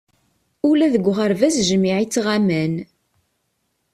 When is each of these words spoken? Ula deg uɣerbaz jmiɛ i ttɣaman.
Ula 0.69 0.87
deg 0.93 1.03
uɣerbaz 1.11 1.55
jmiɛ 1.69 1.97
i 1.99 2.07
ttɣaman. 2.07 2.73